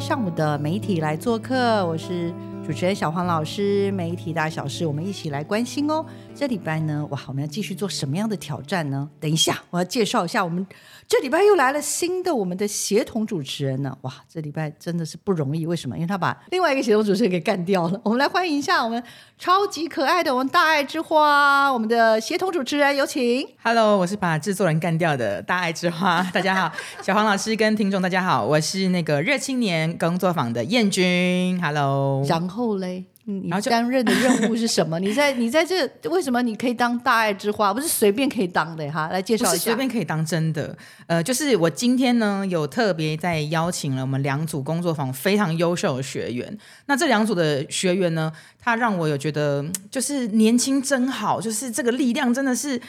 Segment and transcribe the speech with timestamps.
[0.00, 2.32] 上午的媒体来做客，我是
[2.66, 3.92] 主持人小黄老师。
[3.92, 6.04] 媒体大小事，我们一起来关心哦。
[6.34, 9.08] 这礼拜呢，哇，我们要继续做什么样的挑战呢？
[9.20, 10.66] 等一下，我要介绍一下，我们
[11.06, 13.96] 这礼拜又来了新的我们的协同主持人呢。
[14.00, 15.96] 哇，这礼拜真的是不容易，为什么？
[15.96, 18.00] 因为他把另外一个协同主持人给干掉了。
[18.02, 19.00] 我们来欢迎一下我们
[19.38, 23.46] 超级可爱的我们大爱之花，我们的协同主持人，有请。
[23.62, 26.20] Hello，我是把制作人干掉的大爱之花。
[26.34, 31.58] 大家好，小黄老师跟听众大家好，我是那个热青年工作坊的燕君。
[31.62, 34.98] Hello，然后嘞，嗯你担任的任务是什么？
[34.98, 37.72] 你在你在这为什么你可以当大爱之花？
[37.72, 39.64] 不是随便可以当的哈，来介绍一下。
[39.64, 40.76] 随便可以当真的，
[41.06, 46.58] 呃，就是我今天呢有特别在邀请了我们两组工作坊非常优秀的学员。
[46.86, 52.80] 那这两组的学员呢，他让我有觉得嗯就是年轻真好，就是这个力量真的是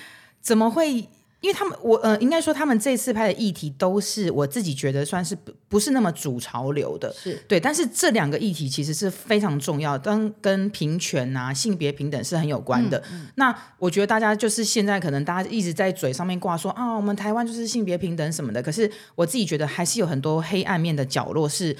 [0.42, 1.08] 怎么会？
[1.40, 13.02] 因为他们，我呃，应该说他们这次拍的议题都是我自己觉得算是不不是那么主潮流的，是对，但是这两个议题其实是非常重要，跟跟平权啊、性别平等是很有关的。
[13.36, 21.76] 那我觉得大家就是现在可能大家一直在嘴上面挂说啊，我们台湾就是性别平等什么的，可是我自己觉得还是有很多黑暗面的角落是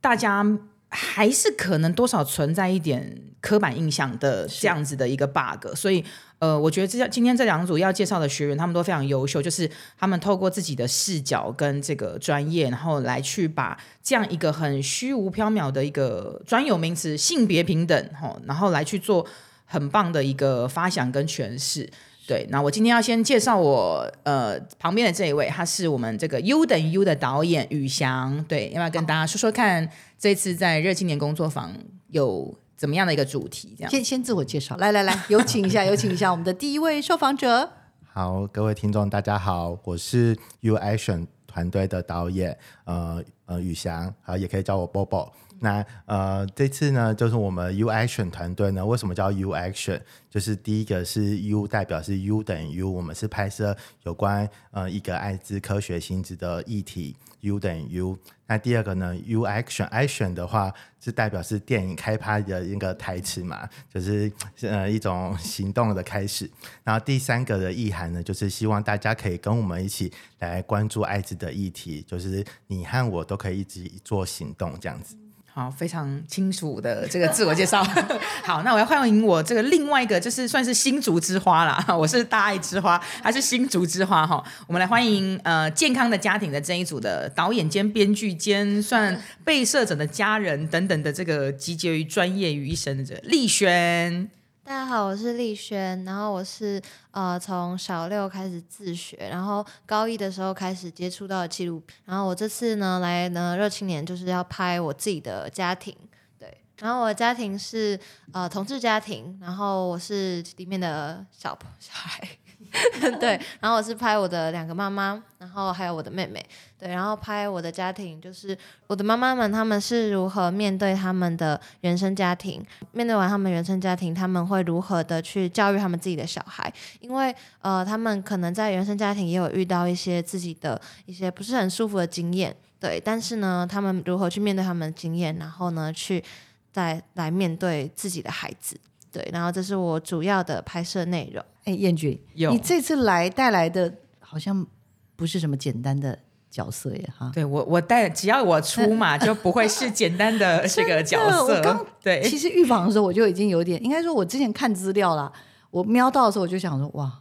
[0.00, 0.58] 大家。
[0.94, 6.04] 还是可能多少存在一点刻板印象的这样子的一个 bug，所以
[6.42, 19.24] 呃，我觉得这今天这两组要介绍的学员，他们都非常优秀，就是他们透过自己的视角跟这个专业，然后来去把这样一个很虚无缥缈的一个专有名词性别平等，哈，然后来去做
[19.66, 21.88] 很棒的一个发想跟诠释。
[22.26, 28.42] 对，那我今天要先介绍我呃旁边的这一位，他是我们这个 U 等于 U 的导演宇翔。
[28.48, 29.88] 对，要不要跟大家说说看，
[30.18, 31.72] 这次在热青年工作坊
[32.08, 33.74] 有怎么样的一个主题？
[33.76, 33.90] 这样。
[33.90, 37.70] 先先自我介绍，来来来， 有请一下，有请一下我们的第一位受访者。
[38.04, 45.30] 好，各位听众，大家好，我是 U Action 团队的导演，呃呃，宇翔，啊，也可以叫我 Bobo。
[45.62, 50.00] 那呃，这次呢，就是我们 U Action 团队呢，为什么叫 U Action？
[50.28, 58.18] 就是第一个是 U 代表是 U 等于 U，我们是拍摄有关呃一个艾滋科学性质的议题，U 等于 U。
[58.48, 66.50] 那第二个呢，U Action Action 的话是代表是电影开拍的一个台词嘛，就是呃一种行动的开始。
[66.82, 75.21] 然后第三个的意涵呢，就是希望大家可以跟我们一起来关注艾滋的议题，就是你和我都可以一起做行动这样子。
[75.54, 77.84] 好，非常清楚的这个自我介绍。
[78.42, 81.84] 好，那我要欢迎我这个另外一个，就是算是新竹之花啦。
[81.94, 84.42] 我是大爱之花，还是新竹之花哈？
[84.66, 89.14] 我们来欢迎呃健康的家庭的这一组的导演兼编剧兼算
[89.44, 94.30] 被摄者的家人等等的这个集结于专业于一身的这丽轩。
[94.64, 96.80] 大家好，我是丽轩，然后我是
[97.10, 105.96] 呃从小六开始自学，然后高一的时候开始接触到纪录片，然后我这次呢来呢热青年就是要拍我自己的家庭，
[106.38, 107.98] 对，然后我的家庭是
[108.32, 112.28] 呃同志家庭，然后我是里面的小小孩。
[113.20, 116.44] 对，然后我是拍我的两个妈妈，然后还有我的妹妹，
[116.78, 118.56] 对，然后拍我的家庭，就是
[118.86, 136.24] 我的妈妈们，他们是如何面对他们的原生家庭，面对完他们原生家庭，他们会如何的去教育他们自己的小孩，因为呃，他们可能在原生家庭也有遇到一些自己的一些不是很舒服的经验，对，但是呢，他们如何去面对他们的经验，然后呢，去
[136.72, 138.80] 再来面对自己的孩子，
[139.12, 141.44] 对，然后这是我主要的拍摄内容。
[141.64, 144.66] 哎，燕君，你这次来带来的好像
[145.14, 146.18] 不是什么简单的
[146.50, 147.30] 角色耶哈。
[147.32, 151.86] 对我，我带只要我出嘛，就不会是简单的 这个角色刚。
[152.02, 155.30] 对，其实预防的时候我就已经有点，应该说我之前看资料啦，
[155.70, 157.12] 我瞄到的时候我就想说，哇，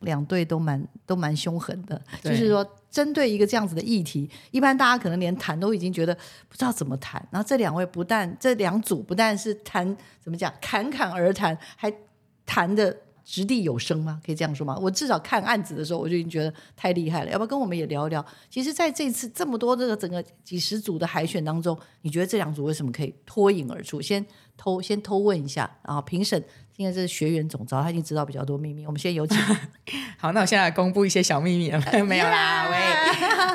[0.00, 6.14] 两队都蛮都蛮凶狠的，就是说针对一个这样子的议题，一般大家可能连谈都已经觉得
[6.48, 9.84] 不知道怎么谈，然后这两位不但这两组不但是谈
[10.20, 11.92] 怎么讲侃侃而谈，还
[12.46, 14.20] 谈的掷地有声吗？
[14.24, 14.78] 可以这样说吗？
[14.80, 17.30] 我至少看案子的时候，我就已经觉得太厉害了。
[17.32, 18.24] 要不要跟我们也聊一聊？
[18.48, 24.00] 其实，在这次这么多这个整个几十组的海选当中，你觉得这两组为什么可以脱颖而出？
[24.00, 24.24] 先
[24.56, 26.40] 偷先偷问一下，然后评审
[26.76, 28.84] 现在是学员总招，他已经知道比较多秘密。
[28.86, 29.38] 我们先有请。
[30.18, 32.76] 好，那我现在来公布一些小秘密了， 没有啦，喂，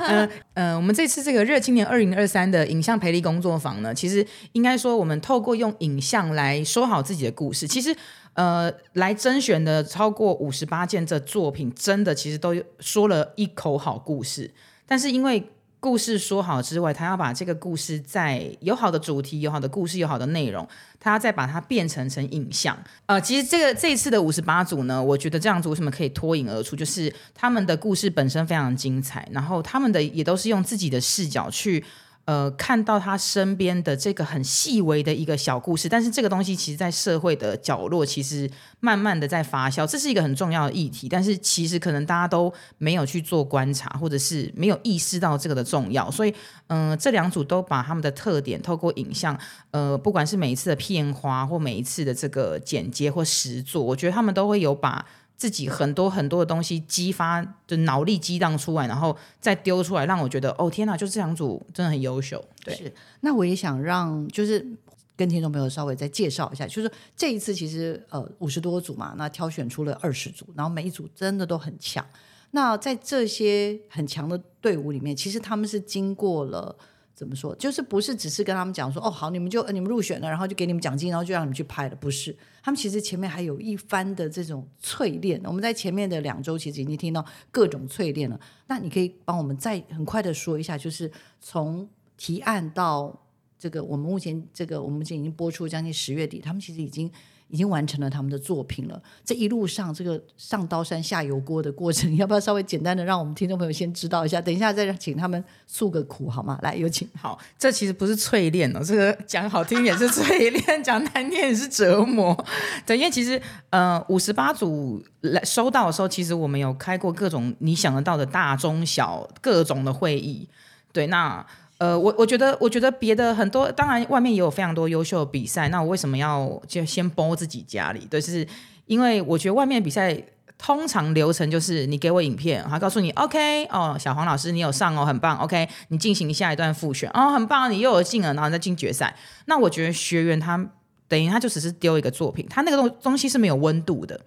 [0.07, 7.95] 嗯嗯，我们这次这个热青年二零二三的影像培力工作坊呢，其实应该说我们透过用影像来说好自己的故事，其实
[8.33, 14.53] 呃，来甄选的超过五十八件这作品，真的其实都说了一口好故事，
[14.85, 15.51] 但是因为。
[15.79, 20.67] 故事说好之外，他要把这个故事在有好的主题、有好的故事、有好的内容，
[20.99, 22.77] 他要再把它变成成影像。
[23.05, 31.83] 呃，其实这个这一次的五十八组呢，我觉得这样子为什么可以脱颖而出，就是他们的故事本身非常精彩，然后他们的也都是用自己的视角去。
[32.29, 38.47] 呃，看到他身边的这个很细微的一个小故事，但是这个东西其实，在社会的角落，其实
[38.79, 41.09] 慢慢的在发酵，这是一个很重要的议题。
[41.09, 46.11] 但是其实可能大家都没有去做观察，或者是没有意识到这个的重要。
[46.11, 46.31] 所以，
[46.67, 49.35] 嗯，这两组都把他们的特点透过影像，
[49.71, 55.03] 呃，不管是每一次的片花，或每一次的这个剪接或实作，我觉得他们都会有把。
[55.39, 62.43] 自己很多很多的东西激发的脑力激荡出来，然后再丢出来，让我觉得哦天哪，就这两组真的很优秀。
[62.65, 62.93] 对，是。
[63.21, 64.67] 那我也想让就是
[65.15, 72.05] 跟听众朋友稍微再介绍一下，就是这一次其实呃五十多组嘛，那挑选出了二十组，然后每一组真的都很强。
[72.51, 76.75] 那在这些很强的队伍里面，其实他们是经过了。
[77.19, 77.53] 怎么说？
[77.57, 81.95] 就是不是只是跟他们讲说哦好，你们就你们入选了，然后就给你们奖金，然后就让你们去拍了？
[81.97, 82.33] 不是，
[82.63, 85.37] 他们其实前面还有一番的这种淬炼。
[85.43, 88.39] 我们在前面的两周其实已经听到各种淬炼了。
[88.67, 91.11] 那你可以帮我们再很快的说一下，就是
[91.41, 91.85] 从
[92.15, 93.13] 提案到
[93.57, 97.11] 这个我们目前这个我们目前已经播出将近十月底，他们其实已经。
[97.49, 99.01] 已经完成了他们的作品了。
[99.25, 104.39] 这一路上这个上刀山下油锅的过程， 要不要稍微简单的让我们听众朋友先知道一下？
[104.39, 106.57] 等一下再请他们诉个苦好吗？
[106.61, 107.07] 来，有请。
[107.19, 112.45] 好，这其实不是淬炼哦，这个讲好听也是淬炼，讲难听也是折磨。
[112.85, 120.47] 对，因为其实呃，五十八组来收到的时候，其实我们有开过各种你想得到的大中小各种的会议。
[120.93, 121.45] 对，那。
[121.79, 125.69] 呃，我我觉得，我觉得别的很多，当然外面也有非常多优秀的比赛。
[125.69, 128.05] 那我为什么要就先包自己家里？
[128.09, 128.45] 对，是
[128.85, 130.21] 因为我觉得外面比赛
[130.57, 139.15] 通常流程就是你给我影片，他告诉你 OK 哦，小黄老师你有上哦，很棒 OK，你进行下一段复选哦，很棒，你又有进了，然后再进决赛。
[139.45, 140.69] 那我觉得学员他
[141.07, 144.19] 等于他就只是丢一个作品，他那个东东西是没有温度的。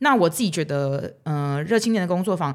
[0.00, 2.52] 那我自己觉得，嗯，热青年的工作坊。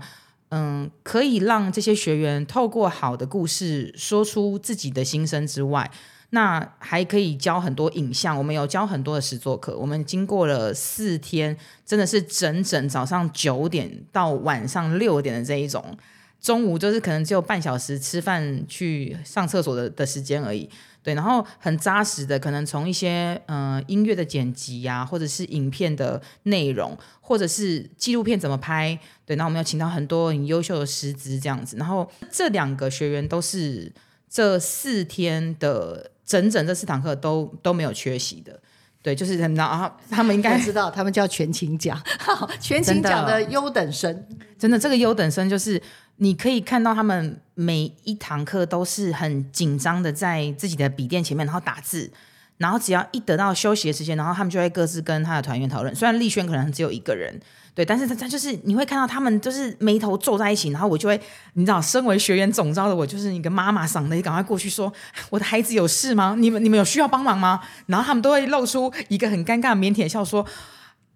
[0.52, 5.90] 嗯，可以让这些学员透过好的故事说出自己的心声之外，
[6.32, 8.38] 那还可以教很多影像。
[8.38, 11.56] 我们有教很多的实作课，我们经过了四天，
[11.86, 15.98] 真的是整整早上九点到晚上六点的这一种，
[16.42, 20.70] 中午就是可能只有半小时吃饭去上厕所的的时间而已。
[21.04, 31.78] 对，然后很扎实的，可能从一些呃音乐的剪辑呀，或者是影片的内容，或者是纪录片怎么拍，对，那我们要请到很多很优秀的师资这样子。
[31.78, 33.92] 然后这两个学员都是
[34.30, 38.60] 这四天的整整这四堂课都都没有缺席的，
[39.02, 42.02] 对，就是你知道啊，他们应该 知道，他们叫全勤奖，
[42.60, 44.26] 全勤奖的优等生，
[44.58, 45.82] 真的这个优等生就是。
[46.18, 52.12] 你可以看到他们每一堂课都是很紧张的，在自己的笔电前面，然后打字，
[52.58, 55.96] 然后只要一得到休息的时间，然后他们就会各自跟他的团员讨论。
[55.96, 57.42] 虽然丽轩可能只有一个人，
[57.74, 61.20] 对，但是他他就是你会看到他们就是眉头皱在一起，然后我就会，
[61.54, 64.92] 你知道，身为学员总招的我，就是一个妈妈嗓的，你赶快过去说，
[65.32, 66.36] 我的孩子有事吗？
[66.38, 67.62] 你们你们有需要帮忙吗？
[67.86, 70.46] 然后他们都会露出一个很尴尬腼腆笑说。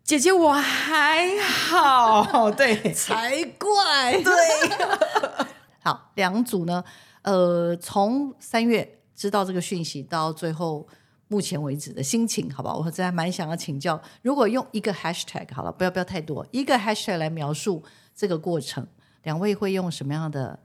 [0.04, 4.32] 姐姐，我还好，对， 才怪，对。
[5.82, 6.84] 好，两组呢，
[7.24, 10.88] 呃，从三月知道这个讯息到最后
[11.28, 12.74] 目前为止的心情，好吧？
[12.74, 17.84] 我真还蛮想要请教，如果用一个 hashtag 好了，不要不要太多，一个 hashtag 来描述
[18.16, 18.86] 这个过程，
[19.24, 20.60] 两位会用什么样的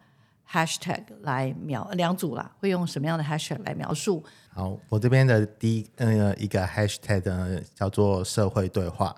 [0.50, 1.88] hashtag 来描？
[1.92, 4.22] 两组啦，会用什么样的 hashtag 来描述？
[4.52, 9.14] 好，我这边的第一呃一个 hashtag 呢叫做社会对话。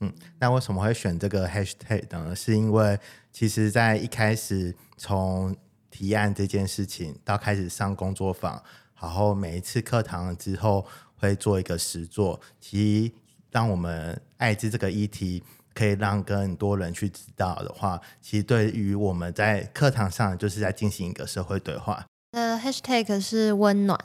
[0.00, 2.36] 嗯，那为什么会选这个 hashtag 呢？
[2.36, 2.98] 是因为
[3.32, 5.56] 其实，在一开始从
[5.90, 8.62] 提案这件事情到开始上工作坊，
[9.00, 10.86] 然后每一次课堂之后
[11.16, 13.12] 会做一个实作，其实
[13.50, 15.42] 让我们艾滋这个议题
[15.74, 22.04] 可以让更多人去知道的话，其实对于我们在课堂上就是在进行一个社会对话。
[22.32, 23.98] 呃，hashtag 是温暖。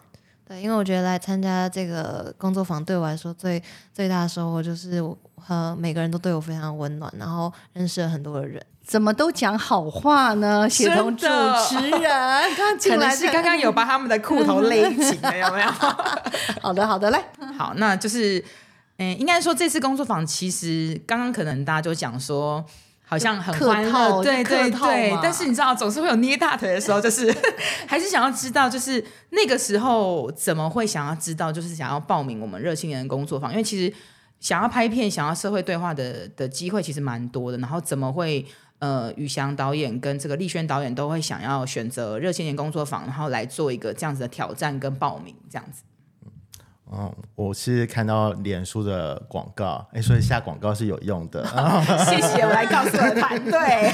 [0.52, 3.62] 对，因为我觉得来参加这个工作坊对我来说最
[3.94, 8.62] 最大的收获就是我和每个人都对我非常温暖，然后认识了很多的人。
[8.84, 10.70] 怎么都讲好话呢？
[10.70, 15.68] 协同主持人，刚刚进可来能是刚刚有把他们的裤头勒紧了，有没有？
[16.62, 17.24] 好的好的，来，
[17.58, 18.44] 好，那就是，
[18.98, 22.66] 嗯，应该说这次工作坊其实刚刚可能大家就讲说。
[23.12, 27.30] 好像很客欢套乐，对对对但是你知道，总是会有捏大腿的时候，就是
[27.86, 33.94] 还是想要知道，就是那个时候怎么会想要知道，就是想要报名我们热心人工作坊，因为其实
[34.40, 38.46] 想要拍片、想要社会对话的的机会其实蛮多的，然后怎么会
[38.80, 45.84] 呃，宇翔导演跟这个丽轩导演都会想要选择热青年工作坊，然后来做一个这样子的挑战跟报名这样子。
[46.94, 51.46] 嗯，我是看到脸书的广告，哎，所以下广告是有用的。
[52.06, 53.92] 谢谢，我来告诉团队。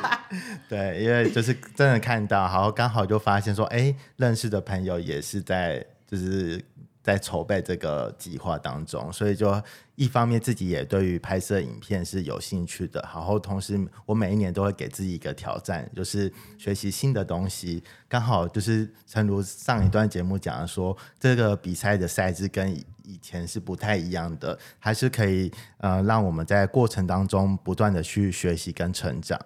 [0.66, 6.64] 对，因为就是真的看到，然后刚好就发现说，哎，认识的朋友也是在就是
[7.02, 9.62] 在筹备这个计划当中，所以就
[9.94, 17.82] 一方面自己也对于拍摄影片是有兴趣的，然后同时我每一年都会给自己一个挑战，就是学习新的东西。
[18.08, 29.40] 刚好就是诚如上一段节目讲的说，这个比赛的赛制跟以以前是不太一样的，还是可以呃让我们在过程当中不断的去学习跟成长。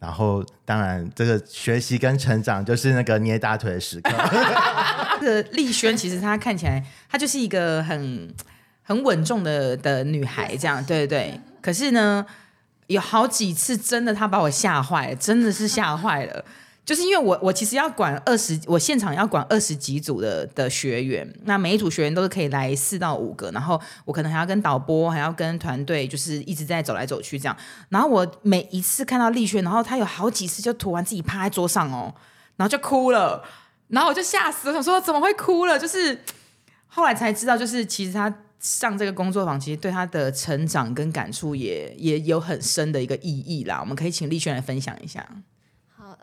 [0.00, 4.10] 然后，当然，这个学习跟成长就是那个捏大腿的时刻。
[5.20, 8.34] 这个丽轩其实她看起来，她就是一个很
[8.82, 11.40] 很稳重的的女孩，这样对对对。
[11.60, 12.24] 可是呢，
[12.86, 16.44] 有好几次真的她把我吓坏了，真的是吓坏了。
[16.84, 27.56] 就是因为我我其实要管二十，我现场要管二十几组的的学员，那每一组学员都是可以来四到五个，然后我可能还要跟导播，还要跟团队，就是一直在走来走去这样。
[27.90, 32.12] 然后我每一次看到丽轩，然后她有好几次就突然自己趴在桌上哦，
[32.56, 33.44] 然后就哭了，
[33.88, 35.78] 然后我就吓死，我想说怎么会哭了？
[35.78, 36.18] 就是
[36.88, 43.78] 后来才知道，就是其实她上这个工作坊，其实对她的成长跟感触也也有很深的一个意义啦。
[43.80, 45.24] 我们可以请丽轩来分享一下。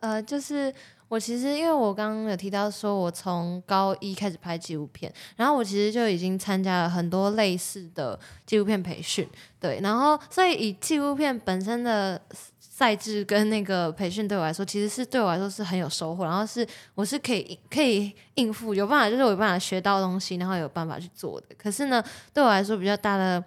[0.01, 0.73] 呃，就是
[1.07, 9.27] 我其实因为我刚刚有提到说，我从高一开始拍纪录片，然后我其实就已经参加了很多类似的纪录片培训，
[9.59, 12.21] 对，然后所以以纪录片本身的
[12.59, 21.47] 赛制跟那个培训对我来说，其实是对我来说是很有收获，然后是我是可以可以应付，有办法就是我有办法学到东西，然后有办法去做的。
[21.57, 23.43] 可是呢，对我来说比较大的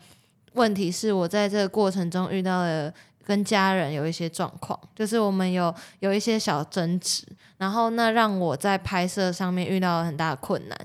[0.55, 2.93] 问题是我在这个过程中遇到了。
[3.25, 7.25] 跟家人有一些状况，就是我们有有一些小争执，
[7.59, 10.79] 然后那让我在拍摄上面遇到了很大的困难。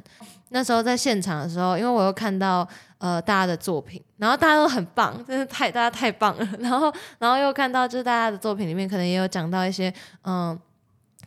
[0.50, 6.48] 那时候在现场的时候，因为我又看到呃大家的作品，然后大家都很棒，真是太大家太棒了。
[6.60, 10.58] 然后然后又看到就是大家的作品里面可能也有讲到一些嗯。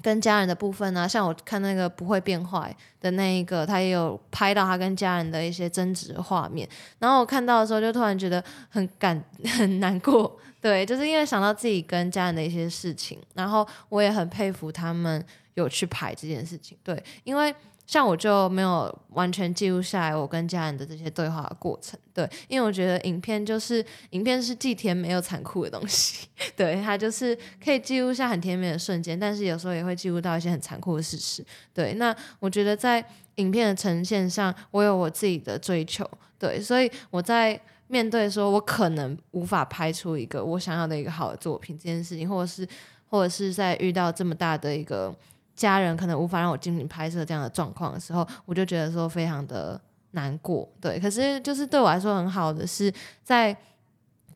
[0.00, 6.67] 跟家人的部分呢、像我看那个不会变坏的那一个，他也有拍到他跟家人的一些争执画面。
[7.00, 9.21] 然后我看到的时候，就突然觉得很感
[9.59, 10.38] 很难过。
[10.61, 15.25] 对，就是因为想到自己跟家人的一些事情，然后我也很佩服他们
[15.55, 16.77] 有去拍这件事情。
[16.83, 17.55] 对，因为
[17.87, 21.99] 像我就没有完全记录下来我跟家人的这些对话过程。
[22.12, 26.27] 对，因为我觉得影片就是影片是既甜美又残酷的东西。
[26.57, 31.45] 对，它就是可以记录下很甜美的瞬间，但是有时候也会记录到一些很残酷的事实。
[31.73, 33.03] 对，那我觉得在
[33.37, 36.05] 影片的呈现上，我有我自己的追求。
[36.37, 37.61] 对，所以我在。
[37.88, 42.68] 面对说，我可能无法拍出一个我想要的一个好的作品这件事情，或者是，
[43.09, 45.14] 或者是在遇到这么大的一个
[45.57, 49.80] 家人可能无法让我进行拍摄这样的状况的时候，我就觉得说非常的
[50.12, 50.68] 难过。
[50.80, 52.92] 对，可是就是对我来说很好的是
[53.23, 53.57] 在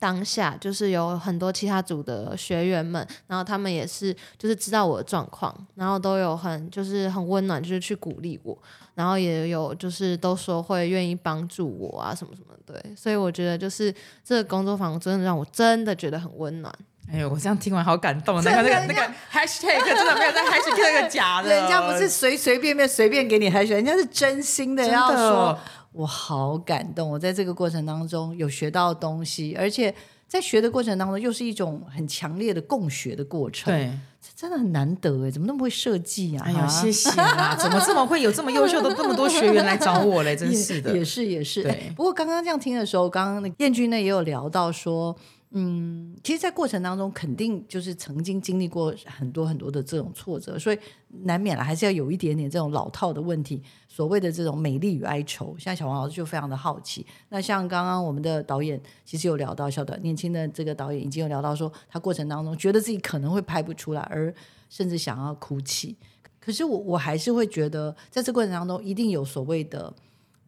[0.02, 8.59] 当下，就是有很多其他组的学员们，然后他们也是就是知道我的状况，然后都有很就是很温暖，就是去鼓励我，
[8.97, 13.94] 然后也有就是都说会愿意帮助我啊什么什么的，对，所以我觉得就是
[14.25, 16.75] 这个工作坊真的让我真的觉得很温暖。
[17.12, 25.59] 哎呦，我这样听完好感动，那个那个那个 hashtag 真的没有在 hashtag 那个假的，人家不是随随便便随便给你 hashtag，，人家是真心的要说，
[25.93, 29.95] 我好感动，我在这个过程当中有学到东西，而且
[30.27, 33.93] 在学的过程当中又是一种很强烈的共学的过程，，对。
[34.25, 36.45] 这真的很难得哎，怎么那么会设计啊？
[36.47, 37.57] 哎呀，谢谢啊！
[37.57, 40.37] 怎么这么会有这么优秀的这么多学员来找我嘞？
[40.37, 41.65] 真是的也，是也是。
[41.97, 45.17] 不过刚刚这样听的时候，刚刚那个燕君呢也有聊到说，
[45.54, 50.78] 嗯，其实，在过程当中肯定就是曾经经历过很多很多的这种挫折，所以
[51.25, 55.54] 难免了还是要有一点点这种老套的问题，所谓的这种美丽与哀愁。
[55.59, 57.06] 像小王老师就非常的好奇。
[57.28, 64.35] 那像刚刚我们的导演其实有聊到，小的年轻的这个导演已经有聊到说，他过程当中觉得自己可能会拍不出来，而
[64.71, 65.94] 甚至想要哭泣。
[66.40, 69.92] 可是我我还是会觉得，在这过程当中，一定有所谓的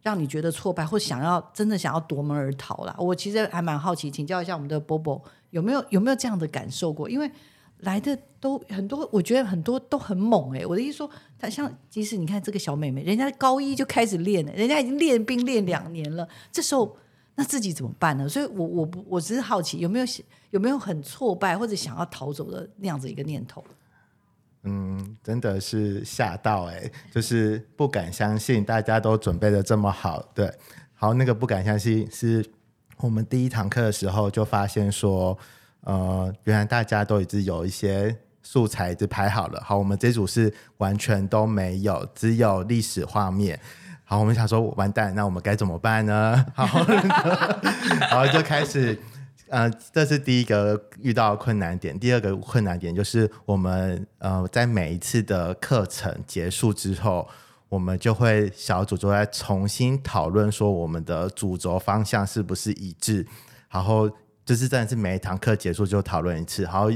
[0.05, 2.95] 让你觉得挫败，或想要真的想要夺门而逃啦。
[2.99, 5.19] 我其实还蛮好奇，请教一下我们的波波，
[5.49, 7.09] 有没有有没有这样的感受过？
[7.09, 7.29] 因为
[7.79, 11.09] 来的都很多，我觉得很多都很猛哎、我的意思说，
[11.39, 16.95] 他像即使你看这个小妹妹，人家高一就开始练了，人家已经练兵练两年了，这时候
[17.33, 18.29] 那自己怎么办呢？
[18.29, 20.05] 所以我我不我只是好奇，有没有
[20.51, 23.63] 有没有很挫败或者想要逃走的那样子一个念头？
[24.67, 30.21] 嗯，真的是吓到哎、就是不敢相信大家都准备的这么好。
[30.33, 30.51] 对，
[30.95, 32.43] 好，那个不敢相信是
[32.97, 35.37] 我们第一堂课的时候就发现说，
[35.81, 39.61] 呃，原来大家都已经有一些素材已经拍好了。
[39.63, 43.59] 好，我们这组是完全都没有，只有历史画面。
[44.03, 46.45] 好，我们想说完蛋，那我们该怎么办呢？
[46.55, 46.65] 好，
[47.99, 48.99] 然后 就开始。
[49.55, 51.97] 呃，这是第一个遇到的困难点。
[51.97, 57.25] 第二个困难点就是我们呃，在每一次的课程结束之后，
[57.69, 63.25] 我们就会小组就在重新讨论说我们的主轴方向是不是一致，
[63.69, 64.09] 然后
[64.43, 66.91] 就是真的是每一堂课结束就讨论一次，然后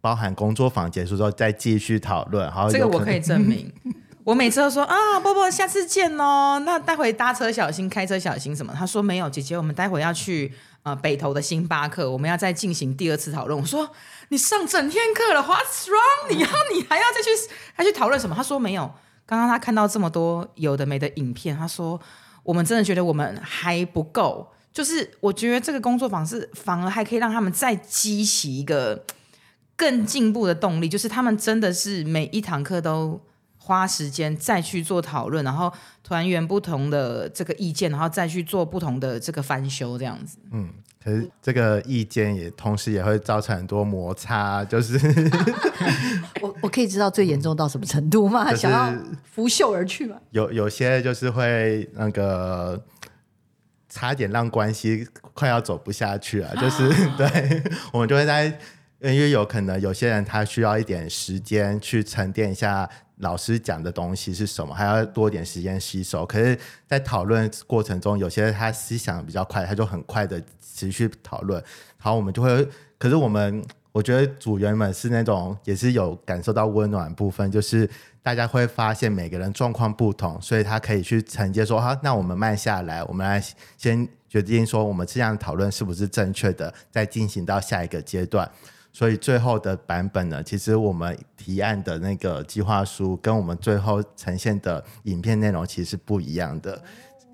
[0.00, 2.42] 包含工作坊结束之后再继续讨论。
[2.46, 3.70] 然后有能这个我可以证明。
[4.24, 6.62] 我每次都说啊，波波，下次见哦。
[6.64, 8.74] 那待会搭车小心，开车小心什么？
[8.74, 10.52] 他说没有，姐姐，我们待会要去
[10.88, 13.58] 呃北投的星巴克，我们要再进行第二次讨论。
[13.58, 13.90] 我说
[14.28, 16.28] 你上整天课了，What's wrong？
[16.30, 17.30] 你要你还要再去
[17.74, 18.34] 还去讨论什么？
[18.34, 18.90] 他说没有。
[19.26, 22.00] 刚刚他看到这么多有的没的影片，他说
[22.42, 24.50] 我们真的觉得我们还不够。
[24.72, 29.04] 就是我觉得这个工作坊是反而还可以让他们再激起一个
[29.76, 33.20] 更进步的动力，就是他们真的是每一堂课都
[33.68, 35.70] 花时间再去做讨论，然后
[36.02, 40.38] 团员不同的这个意见，然后再去做不同的这个翻修，这样子。
[40.50, 40.70] 嗯，
[41.04, 44.98] 可是这个意见也同时也会造成很多摩擦，就是
[46.40, 48.48] 我我可以知道最严重到什么程度吗？
[48.48, 48.90] 就是想要
[49.22, 50.16] 拂袖而去吗？
[50.30, 52.82] 有有些就是会那个
[53.90, 58.46] 差点让关系快要走不下去啊，就是 对我们就会在，
[59.00, 66.24] 因为有可能有些人他需要一点时间去沉淀一下老师讲的东西是什么，还要多点时间吸收。
[66.26, 71.62] 可是，在讨论过程中，有些他思想比较快，他就很快的持续讨论，
[71.96, 73.64] 好，我们就会，可是我们。
[73.90, 77.88] 我觉得组员们是那种也是有感受到温暖部分，就是
[78.22, 83.42] 大家会发现每个人状况不同，所以他可以去承接说，好，那我们慢下来，我们来
[83.76, 88.48] 先决定说我们这样讨论是不是正确的，再进行到下一个阶段。
[88.92, 96.82] 所以最后的版本呢，其实我们提案的那个计划书跟我们最后呈现的影片内容其实是不一样的。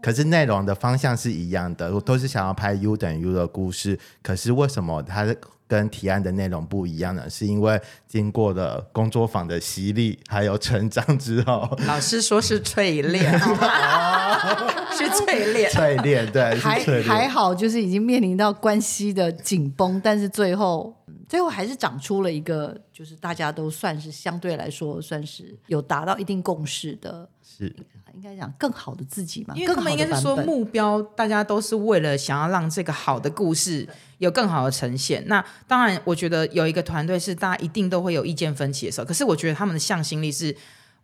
[0.02, 3.98] 可是内容的方向是一样的，我都是想要拍 U 等于 U 的故事。
[4.22, 5.26] 可是为什么它
[5.66, 7.28] 跟提案的内容不一样呢？
[7.30, 13.32] 是因为经过了工作坊的洗礼还有成长之后， 老师说是淬炼，
[14.92, 15.70] 是淬炼。
[15.70, 17.28] 淬炼，对，是还还。
[17.28, 27.74] 好，就是已经面临到关系的紧绷，但是最后嗯最后还是长出了一个，就是大家都算是相对来说算是有达到一定共识的，是
[28.14, 35.24] 应该讲更好的自己嘛，因为他们应该是说目标，大家都是为了想要让这个好的故事有更好的呈现。
[35.26, 40.56] 那当然，我觉得有一个团队是大家一定都会有意见分歧的时候，可是我觉得他们的向心力是。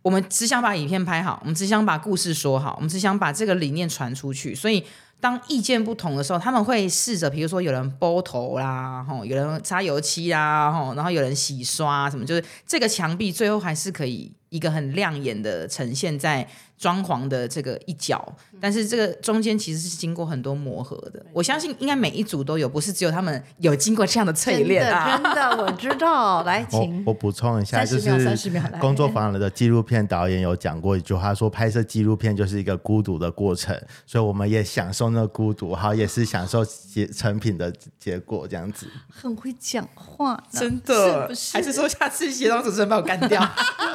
[0.03, 4.55] 我们只想把影片拍好，我们只想把故事说好，我们只想把这个理念传出去。
[4.55, 4.83] 所以，
[5.21, 21.25] 当意见不同的时候，他们会试着，比如说有人剥头啦，吼，有人擦油漆啦，吼，然后有人洗刷什么，就是这个墙壁最后还是可以一个很亮眼的呈现在装潢的这个一角，但是这个中间其实是经过很多磨合的。
[21.33, 25.17] 我相信应该每一组都有，不是只有他们有经过这样的淬炼啊。
[25.17, 26.43] 真的真的，我知道。
[26.43, 38.89] 来， 请我补充一下，就是30秒来工作坊里的纪录片导演有讲过一句话，说拍摄纪录片就是一个孤独的过程，所以我们也享受那个孤独，好，也是享受结成品的结果，这样子。
[39.09, 41.53] 很会讲话，真的，是不是？
[41.53, 43.41] 还是说下次协同主持人把我干掉？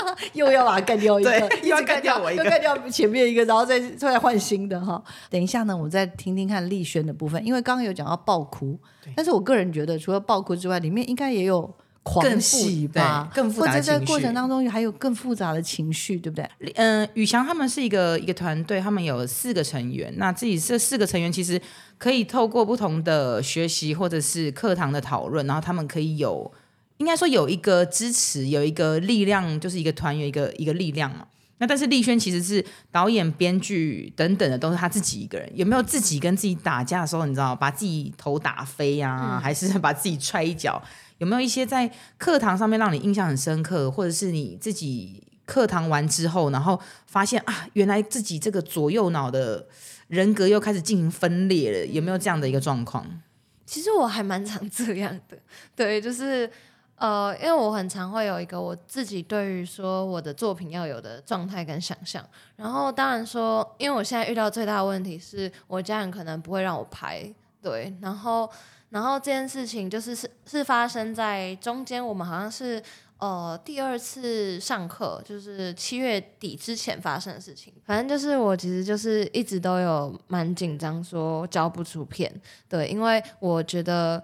[0.45, 5.01] 又要把它干掉一个，一直又要干掉我一个又干掉前面一个，然后再再换新的哈。
[5.29, 8.77] 等一下呢，我再听听看丽轩的部分，因为刚刚有讲到爆哭，
[9.15, 16.47] 但是我个人觉得除了爆哭之外，里面应该也有狂喜吧，更复对更复杂的或者在过程当中还有更复杂的情绪，对不对？
[16.75, 20.13] 嗯，宇翔他们是一个一个团队，他们有四个成员。
[20.17, 21.59] 那自己这四个成员其实
[21.97, 26.51] 可以透过不同的学习或者是课堂的讨论，然后他们可以有，
[26.97, 31.27] 应该说有一个支持，有一个力量，就是一个团员一个一个力量嘛。
[31.57, 35.49] 那但是丽轩其实是导演、编剧等等的，都是他自己一个人。
[35.55, 40.81] 有没有自己跟自己打架的时候，你知道把自己头打飞呀、还是把自己踹一脚？
[41.17, 49.65] 有没有一些在课堂上面让你印象很深刻，或者是你自己课堂完之后，然后发现啊，原来自己这个左右脑的
[50.09, 53.21] 人格又开始进行分裂了，有没有这样的一个状况？
[53.65, 55.37] 其实我还蛮常这样的，
[55.73, 56.51] 对，就是
[56.95, 62.23] 呃，因为我很常会有一个我自己对于说我的作品要有的状态跟想象，
[62.55, 67.29] 然后当然说，因为我现在遇到最大的问题是我家人可能不会让我拍，
[67.61, 68.49] 对，然后
[68.89, 72.81] 然后这件事情就是是是发生在中间，我们好像是。
[73.17, 77.73] 呃，第二次上课就是七月底之前发生的事情。
[77.85, 82.29] 反正就是我其实就是一直都有蛮紧张，说交不出片。
[82.67, 84.21] 对，因为我觉得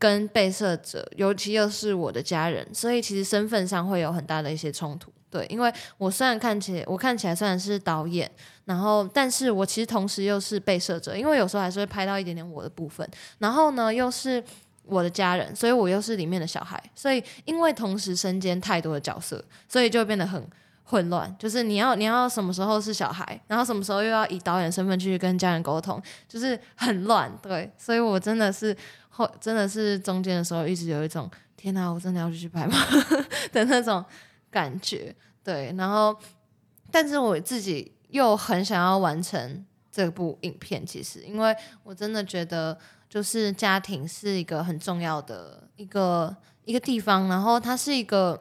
[0.00, 5.12] 跟被摄者，尤其又是我的家人，所以其实身份上会有很大的一些冲突。
[5.30, 8.28] 对，因为我虽然看起来我看起来虽然是导演，
[8.64, 13.08] 然后但是我其实同时又是被摄者，因为有时候还是会拍到一点点我的部分。
[13.38, 14.42] 然后呢，又是。
[14.86, 20.44] 我的家人，所以我又是里面的小孩，所以因为同时身兼太多的角色，所以就变得很
[20.82, 21.32] 混乱。
[21.38, 27.30] 就是你要你要什么时候是小孩，然后什么时候又要以导演身份去跟家人沟通，就是很乱。
[27.40, 28.76] 对，所以我真的是
[29.20, 32.76] 后真的是中间的时候，一直有一种天哪，我真的要去拍吗
[33.52, 34.04] 的那种
[34.50, 35.14] 感觉。
[35.44, 36.16] 对，然后
[36.90, 42.78] 但是我自己又很想要完成这部影片，其实因为我真的觉得。
[43.10, 46.32] 就是家庭是一个很重要的一个
[46.64, 48.40] 一个地方，然后它是一个，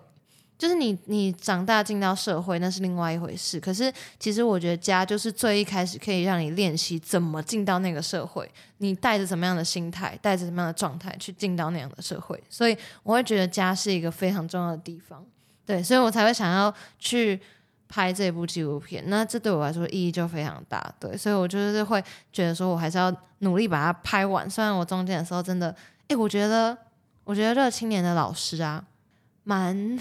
[0.60, 3.60] 就是你你长大进到社会那是另外一回事。
[3.60, 12.40] 可是其实我觉得家就是最一开始可以让你练习怎么进到那个社会，你带着什么样的心态，带着什么样的状态去进到那样的社会。
[12.48, 15.26] 所以我会觉得家是一个非常重要的地方，
[15.66, 17.40] 对，所以我才会想要去。
[17.92, 22.00] 拍这部纪录片，那这对我来说意义就非常大，对，所以我就是会
[22.32, 24.48] 觉得说，我还是要努力把它拍完。
[24.48, 25.76] 虽然我中间的时候真的，
[26.08, 26.78] 哎，我觉得，
[27.24, 28.86] 我觉得热青年的老师啊，
[29.44, 29.98] 蛮，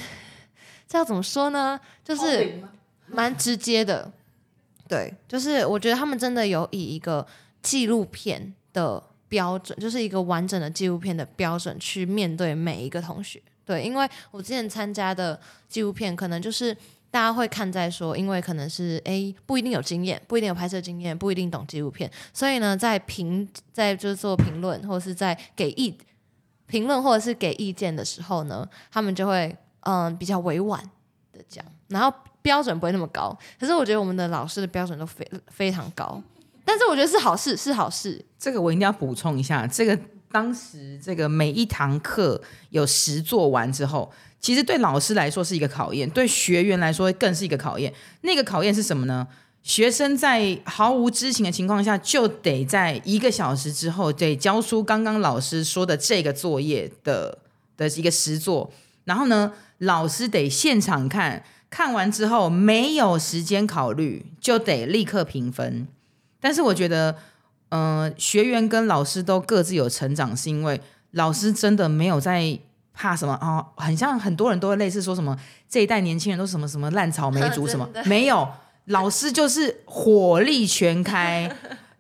[0.89, 1.79] 这要怎么说呢？
[2.03, 2.61] 就是
[3.07, 4.11] 蛮直接的，
[4.89, 7.27] 对，就是我觉得他们真的有以一个
[7.63, 16.77] 纪录片的标准，就是一个完整的纪录片的标准去面对每一个同学，对，因为我之前参加的纪录片可能就是。
[17.11, 25.97] 大家会看在说，因为可能是诶不一定有经验，不一定有拍摄经验，不一定懂纪录片，所以呢，在评在就是做评论或者是在给意
[26.67, 30.83] 评论或者是给意见的时候呢，他们就会嗯比较委婉
[31.33, 32.13] 的讲，然后
[32.43, 33.37] 标准不会那么高。
[33.59, 36.23] 可是我觉得我们的老师的标准都非非常高，
[36.65, 38.25] 但是我觉得是好事，是好事。
[38.39, 39.99] 这个我一定要补充一下，这个
[40.31, 44.11] 当时这个每一堂课有十做完之后。
[44.41, 47.93] 其实对老师来说是一个考验，对学员来说更是一个考验。
[48.21, 49.27] 那个考验是什么呢？
[49.65, 57.37] 学生在毫无知情的情况下，就得在一个小时之后得交出刚刚老师说的这个作业的
[57.77, 58.71] 的一个实作。
[59.09, 65.89] 然后呢，老师得现场看看完之后没有时间考虑，就得立刻评分。
[66.39, 67.17] 但是我觉得，
[67.71, 70.81] 嗯，学员跟老师都各自有成长，是因为
[71.13, 72.59] 老师真的没有在。
[73.01, 73.65] 怕什么哦？
[73.77, 78.49] 很像很多人都会类似说什么这一代年轻人都什么什么烂草莓族什么 没有，
[78.87, 81.49] 老师就是火力全开，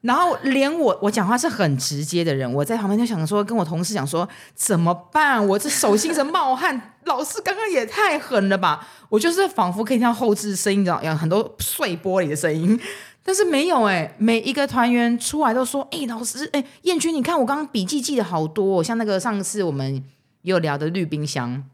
[0.01, 5.47] 然后连我我讲话是很直接的人，我在旁边就想说跟我同事讲说怎么办？
[5.47, 8.87] 我这手心是冒汗，老师刚刚也太狠了吧！
[9.09, 12.79] 我就是仿佛可以听到后置声音，这样很多碎玻璃的声音，
[13.25, 20.05] 但是没有哎，每一个团员出来都说哎，老师哎，燕君你看我刚刚笔记记的好多，像那个上次我们。
[20.42, 21.64] 有聊的绿冰箱，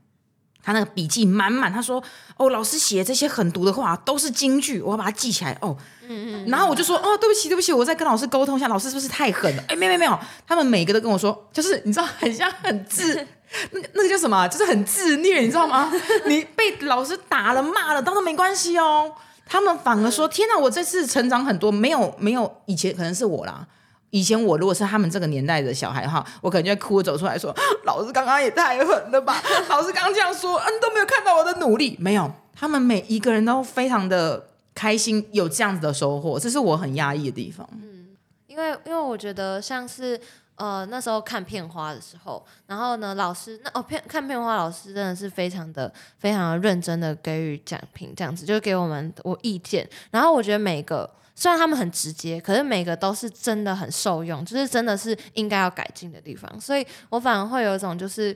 [0.63, 1.71] 他那个笔记满满。
[1.71, 2.03] 他说
[2.39, 5.77] ：“哦，老师写这些狠毒的话都是金句，我要把它记起来。”哦，
[6.09, 6.49] 嗯嗯。
[6.49, 13.25] 然后我就说：“哦，对不起，对不起，我再跟老师沟通一下，老师是不是太狠了？”哎，没有没有，他们每个都跟我说，就是你知道，很像很自，
[13.73, 14.47] 那那个叫什么？
[14.49, 15.93] 就是很自虐，你知道吗？
[16.27, 19.13] 你被老师打了骂了，当然没关系哦。
[19.47, 23.67] 他们反而说：“天哪，我这次成长很多，没有没有以前可能是我啦。”
[24.11, 29.43] 以前我如果是他们这个年代的小孩哈，我可能就会哭着走出来说：“老师刚刚也太狠了吧！
[29.69, 37.69] 老师刚刚这样说，嗯，都没有看到我的努力。”没有，他们每一个人都非常的开心，有这样子的收获，这是我很压抑的地方。
[37.73, 40.19] 嗯，因为因为我觉得像是
[40.57, 51.09] 呃那时候看片花的时候，然后呢老师那哦片看片花老师真的是非常的非常的认真的给予讲评，这样子就给我们我意见，然后我觉得每个。
[51.37, 56.49] 虽然他们很直接，可是每个都是真的很受用，就是真的是应该要改进的地方。
[56.61, 58.33] 所以我反而会有一种，就是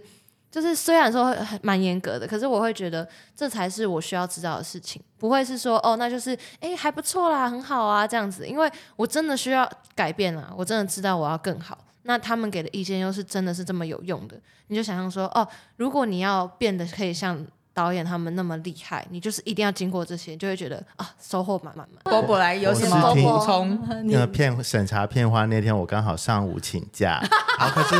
[0.50, 8.44] 就是虽然说蛮严格的，可是我会觉得这才是我需要知道的事情，不会是说哦，那就是哎还不错啦，很好啊这样子。
[8.44, 11.78] 因为我真的需要改变了，我真的知道我要更好。
[12.08, 17.46] 那他们给的意见又是真的是这么有用的，你就想象说哦，如果你要变得可以像。
[17.74, 22.02] 导演他们那么厉害，你就是一定要经过这些，就会觉得啊，收获满满满。
[22.02, 23.80] 波波来有什么补充？
[24.06, 27.22] 那个片审查片花那天，我刚好上午请假，
[27.56, 27.94] 好可是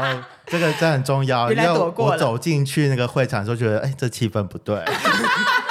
[0.00, 4.82] 哦，这个这很重要，因为我走进去那个会场的时候，觉得哎，这气氛不对。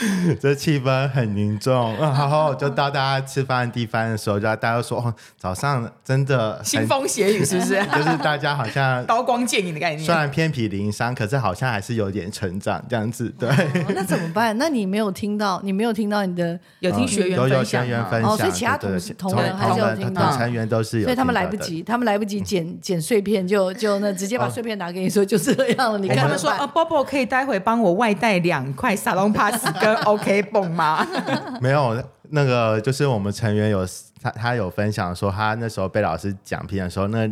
[0.40, 7.74] 这气氛很凝重， 然后就到大家吃饭地方的时候，就大家都说哦，早上真的很腥风血雨是不是？
[7.94, 10.14] 就是大家好像刀光剑影的概念虽。
[10.14, 13.48] 然偏僻灵伤，可是好像还是有点成长这样子，对。
[13.48, 14.56] 哦那怎么办？
[14.58, 21.56] 那你没有听到，你没有听到你的，有听学员都有分享员分享，哦所以其他同同仁还是有听到同成员都是有，所以他们来不。
[21.60, 25.98] 及，他们来不及剪剪碎片，就就那直接把碎片拿给你说就这样了。
[25.98, 29.62] 你跟他们说，看怎么办呃，Bobo 可以待会帮我外带两块沙龙 pass
[29.94, 31.06] 跟 OK 蹦吗？
[31.60, 33.86] 没有那个，就是我们成员有
[34.22, 37.28] 他他有分享说，他那时候被老师讲评的时候，那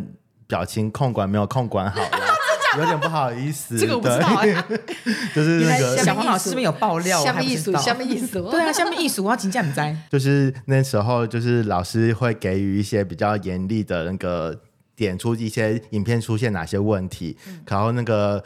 [0.47, 2.01] 表情控管没有控管好，
[2.77, 3.77] 有点不好意思。
[3.77, 4.43] 这个我不知道
[5.33, 9.95] 就是那个小黄老师这边有爆料，我下面艺术，下面艺术，对啊，下面艺术我要请假你在。
[10.09, 14.59] 就是那时候，就是老师会给予一些比较严厉的那个
[14.95, 18.43] 点出一些影片出现哪些问题，然后那个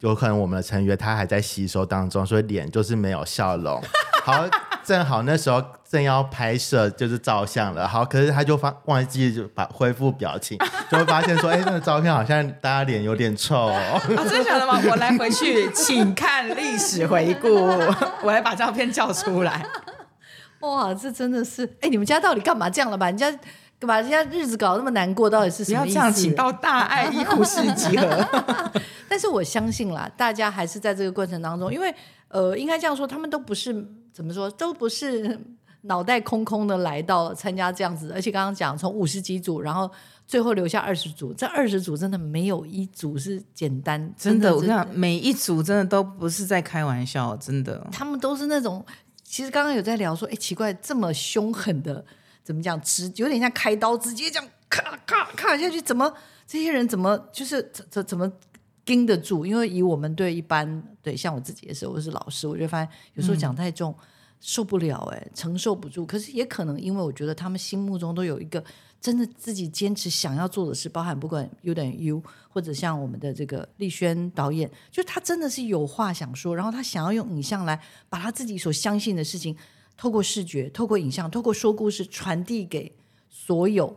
[0.00, 3.82] 有可能我们的成员他还在吸收当中，所以脸就是没有笑容。
[4.22, 4.44] 好，
[4.84, 10.58] 正好那时候正要拍摄就是照相了，好，可是他就发忘记就把恢复表情，
[10.90, 13.74] 就会发现说，哎、那个照片好像大家脸有点臭哦。
[13.74, 14.80] 啊，真的假的吗？
[14.88, 17.48] 我来回去，请看历史回顾。
[18.22, 19.64] 我来把照片叫出来。
[20.60, 23.06] 哇，这真的是，哎，你们家到底干嘛这样了吧？
[23.06, 23.30] 人家
[23.86, 25.94] 把人家日子搞得那么难过，到底是什么意思？
[25.94, 28.28] 不要这样，请到大爱医护室集合。
[29.08, 31.92] 但是我相信啦，大家还是在这个过程当中，因为
[32.28, 33.72] 呃，应该这样说，他们都不是
[34.12, 35.38] 怎么说，都不是
[35.82, 39.90] 脑袋空空的来到参加这样子，而且刚刚讲从五十几组，然后
[40.26, 47.84] 最后留下二十组，这二十组真的没有一组是简单，真的，我跟你讲，每一组真的都不是在开玩笑，真的。
[47.90, 48.84] 他们都是那种，
[49.24, 52.04] 其实刚刚有在聊说，哎，奇怪，这么凶狠的，
[52.42, 56.12] 怎么讲，直有点像开刀，直接这样咔咔咔下去，怎么
[56.46, 58.30] 这些人怎么就是怎怎怎么
[58.84, 59.44] 盯得住？
[59.46, 63.94] 因为以我们对一般对像我自己的时候，我是老师，我就发现有时候讲太重。
[64.42, 66.06] 受不了哎、承受不住。
[66.06, 68.64] 可是也可能因为我觉得他们心目中都有一个
[68.98, 79.54] 真的自己坚持想要做的事，包含不管等于 U，或者像我们的这个丽轩导演，就他真的是有话想说，然后他想要用影像来把他自己所相信的事情，
[80.00, 82.90] 透过视觉、透过影像、透过说故事传递给
[83.28, 83.94] 所有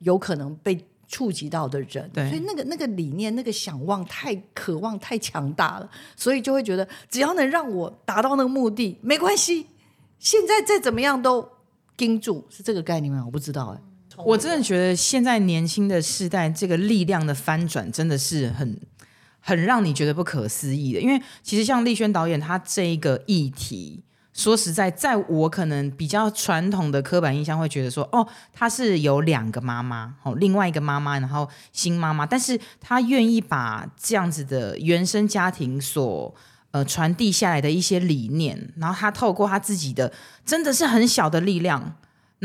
[0.00, 2.10] 有可能被触及到的人。
[2.12, 9.68] 对所以那个那个理念、那个想望太渴望、太强大了，所以就会觉得只要能让我达到那个目的，没关系，
[10.18, 11.48] 现在再怎么样都
[11.96, 13.22] 盯住，是这个概念吗？
[13.24, 13.80] 我不知道哎、
[14.16, 18.80] 我真的觉得现在年轻的世代这个力量的翻转真的是很
[19.38, 24.02] 很让你觉得不可思议的，因为其实像丽轩导演他这一个议题。
[24.34, 36.34] 说实在，在我可能比较传统的刻板印象会觉得说，哦，她是有两个妈妈，哦，另外一个妈妈，然后新妈妈，但是她愿意把这样子的原生家庭所
[36.72, 40.12] 呃传递下来的一些理念，然后她透过她自己的
[40.44, 41.94] 真的是很小的力量，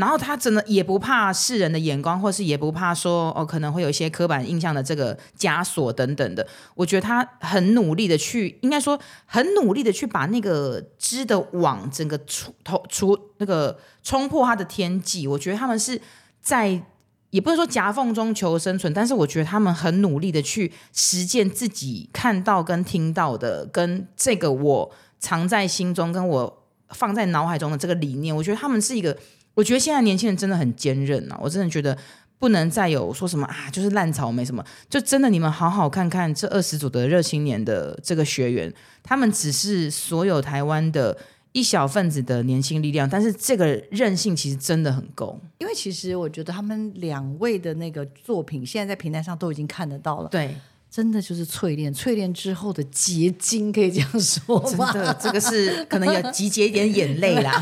[0.00, 6.44] 然后他真的也不怕世人的眼光，或是也不怕说哦可能会有一些刻板印象的这个枷锁等等的。
[6.74, 15.28] 我觉得他很努力的去，应该说很努力的去把那个织的网整个出头出那个冲破他的天际。
[15.28, 16.00] 我觉得他们是
[16.40, 16.82] 在。
[17.30, 28.34] 也不是说夹缝中求生存，但是我觉得他们很努力的去实践自己看到跟听到的，跟这个我藏在心中，跟我放在脑海中的这个理念。
[28.34, 29.16] 我觉得他们是一个
[29.54, 31.38] 我觉得现在年轻人真的很坚韧啊！
[31.42, 31.96] 我真的觉得
[32.38, 41.16] 不能再有说什么啊，就是烂草莓什么，就真的你们好好看看这二十组的热青年的这个学员，他们只是所有台湾的
[41.52, 45.38] 一小份子的年轻力量，但是这个韧性其实真的很够。
[45.58, 50.54] 因为其实我觉得他们两位的那个作品，现在在平台上都已经看得到了，对，
[50.90, 54.92] 真的就是淬炼，淬炼之后的结晶，可以这样说吗？
[54.92, 57.52] 真的，这个是 可能要集结一点眼泪啦，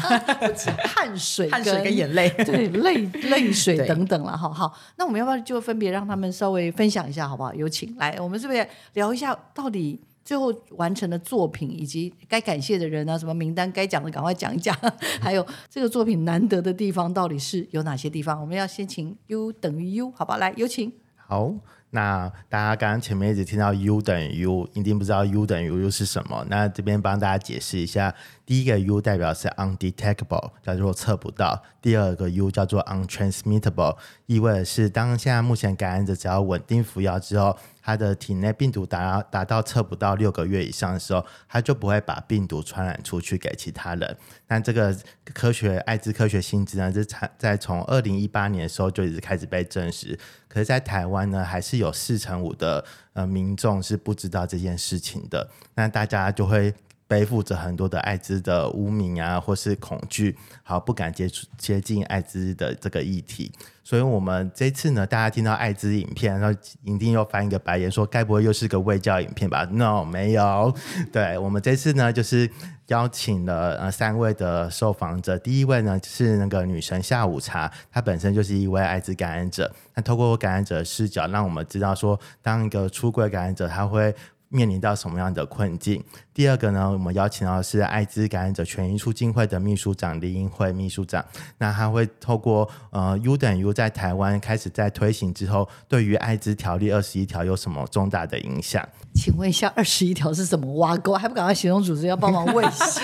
[0.95, 2.31] 汗水、汗水跟眼泪。
[2.47, 4.75] 对泪泪水等等了，好好。
[4.97, 7.53] 那我们要不要就分别让他们稍微分享一下，好不好？
[7.53, 14.75] 有请来，我们是不是聊一下到底最后完成的作品，以及该感谢的人啊，什么名单该讲的赶快讲一讲，
[15.21, 18.41] 还有这个作品难得的地方到底是有哪些地方？
[18.41, 20.39] 我们要先请 U 等于 U，好吧？
[20.39, 20.91] 来，有请。
[21.17, 21.53] 好，
[21.91, 26.47] 那大家刚刚前面一直听到 U 等于 U，一定不知道 U 等于 U 是什么。
[26.49, 28.15] 那这边帮大家解释一下，
[28.49, 44.17] 第一个 U 代表是 undetectable，叫做测不到；第二个 U 叫做 untransmittable，意味的是当现在目前感染者只要稳定服药之后，他的体内病毒达达到测不到六个月以上的时候，他就不会把病毒传染出去给其他人。
[44.47, 44.97] 那这个
[45.35, 50.19] 科学艾滋科学新知呢，是在在从二零一八年的时候就一直开始被证实。
[50.49, 52.83] 可是，在台湾呢，还是有四成五的
[53.13, 55.51] 呃民众是不知道这件事情的。
[55.75, 56.73] 那大家就会
[57.09, 63.51] 背负着很多的艾滋的污名啊，或是恐惧，好不敢接触接近艾滋的这个议题。
[63.83, 70.75] 所以，我们这次呢，大家听到艾滋影片，然后一定又翻一个白眼，说该不会又是个卫教影片吧？No，没有。
[71.11, 72.51] 对我们这次呢，就是
[72.89, 75.39] 邀请了呃三位的受访者。
[75.39, 79.75] 第一位呢是那个女神下午茶，她本身就是一位艾滋感染者。
[79.95, 84.15] 那透过感染者视角，让我们知道说，当一个出柜感染者，他会。
[84.49, 86.03] 面临到什么样的困境？
[86.33, 91.25] 第二个呢，我们邀请到的是艾滋感染者权益促进会的秘书长林英慧秘书长，
[91.59, 98.89] 那他会透过呃 U 等 U 在台湾开始在推行之后，对于艾滋条例二十一条有什么重大的影响？
[99.15, 101.15] 请问一下，二十一条是什么挖沟？
[101.15, 103.03] 还不赶快行动组织要帮忙问一下。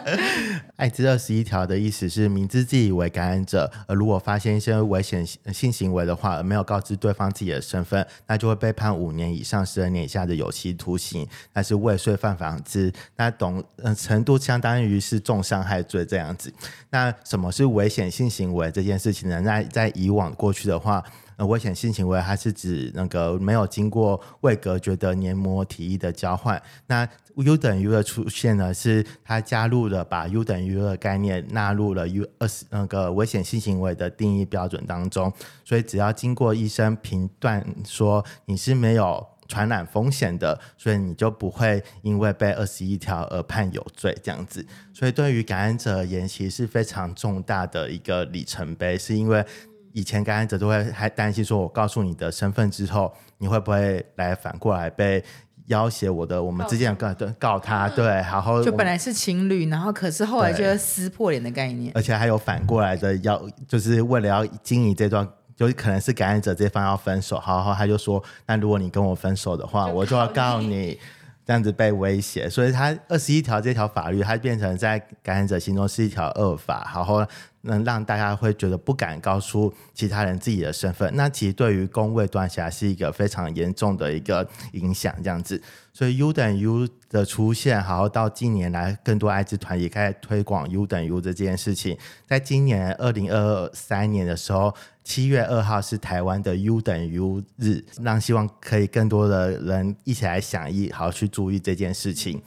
[0.76, 16.52] 艾滋二十一条的意思是，明知自己为感染者，而如果发现一些危险性行为的话，而没有告知对方自己的身份，那就会被判五年以上十二年以下的有期徒刑，那是未遂犯防之，那懂呃程度相当于是重伤害罪这样子。
[16.90, 19.40] 那什么是危险性行为这件事情呢？
[19.42, 21.04] 在在以往过去的话。
[21.46, 26.62] 危险性行为，它是指那个没有经过未隔绝的黏膜体液的交换。
[26.86, 35.32] 那 U 等于的出现呢，是它加入了把 U 等于的概念纳入了 U 二十那个危险性行为的定义标准当中。
[35.64, 44.64] 所以只要经过医生评断说你是没有传染风险的，所以你就不会因为被二十一条而判有罪这样子。
[44.94, 49.44] 所以对于感染者而言，其实是非常重大的一个里程碑，是因为。
[49.92, 55.20] 以前感染者都会还担心说，我告诉你的身份之后，你会不会来反过来被
[55.66, 56.40] 要挟我的？
[56.40, 65.28] 我们之间告告他，对，然后就本来是情侣，然后可是后来就撕破脸的概念，而且还有反过来的要，就是为了要经营这段，
[65.68, 70.98] 就可能是感染者这方要分手，好好他就说，那如果你跟我分手的话，我就要告你。
[71.46, 77.26] 这样子被威胁，所以他二十一条这条法律，它变成在感染者心中是一条恶法，然后
[77.62, 81.10] 能让大家会觉得不敢告诉其他人自己的身份。
[81.16, 85.60] 那其实对于公卫断下是一个非常严重的一个影响，这样子。
[86.00, 91.94] 所以 U 等于 U 的出现，好到近年来更多艾滋团也开始推广 U 等于 U 这件事情。
[92.26, 94.74] 在今年二零二三年的时候。
[95.02, 102.40] 七月二号是台湾的 U 等于 U 日，让希望可以更多的人一起来响应，好去注意这件事情。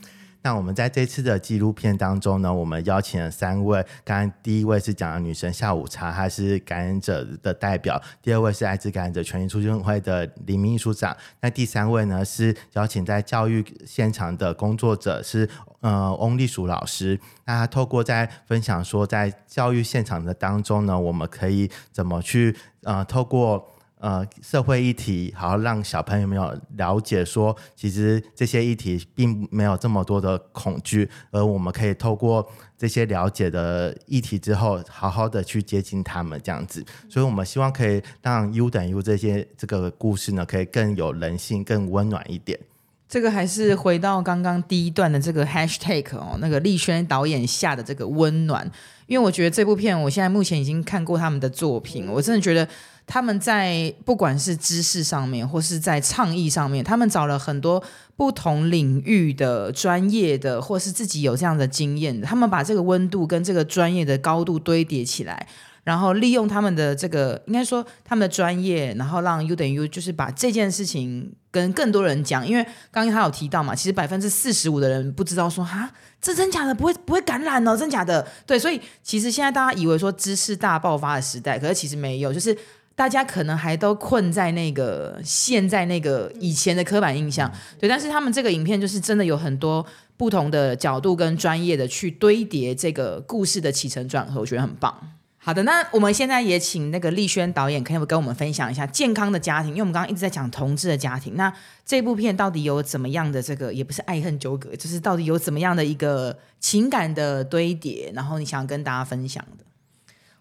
[0.43, 3.81] 那我们在这次的纪录片当中呢，我们邀请了三位。
[4.03, 17.17] 刚刚第一位是讲的女神下午茶，她是感染者的代表；第二位是艾滋感染者权益促进会的李秘书长；那第三位呢是邀请在教育现场的工作者，是呃翁立淑老师。
[17.45, 22.53] 那他透过在分享说，在教育现场的当中呢，我们可以怎么去
[22.83, 23.69] 呃透过。
[24.03, 32.45] 呃，社会议题，好让小朋友们有了解，说其实这些议题并没有这么多的恐惧，而我们可以透过
[32.77, 36.83] 这些了解的议题之后，好好的去接近他们这样子。
[37.09, 42.59] 所以，我们希望可以让 U 等于这些这个故事呢，可以更有人性、更温暖一点。
[43.07, 48.69] 这个还是回到刚刚第一段的这个 Hashtag 哦，那个立轩导演下的这个温暖，
[49.07, 52.67] 因为我觉得这部片，我现在目前已经看过他们的作品，我真的觉得。
[53.05, 57.83] 他们在不管是知识上面，或是在倡议上面，他们找了很多
[58.15, 65.47] 不同领域的专业的，或是自己有这样的经验，他们把这个温度跟这个专业的高度堆叠起来，
[65.83, 82.57] 然后利用他们的这个，应该说他们的专业，然后让 U 等于 U 就是把这件事情跟更多人讲，因为刚刚他有提到嘛，其实百分之四十五的人不知道说哈，这真假的不会不会感染哦，真假的对，所以其实现在大家以为说知识大爆发的时代，可是其实没有，就是。
[82.95, 87.89] 大家可能还都困在那个现在那个以前的刻板印象，对。
[87.89, 94.95] 但是他们这个影片就是真的有很多不同的角度跟专业的去堆叠这个故事的起承转合，我觉得很棒。
[95.37, 101.35] 好的，那我们现在也请那个丽轩导演可以跟我们分享一下健康的家庭，因为我们刚刚一直在讲同志的家庭。
[101.35, 101.51] 那
[101.85, 109.65] 这部片到底有怎么样的这个，也不是爱恨纠葛，就是到底有怎么样的一个情感的堆叠，然后你想跟大家分享的。